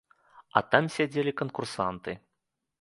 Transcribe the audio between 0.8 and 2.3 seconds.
сядзелі канкурсанты.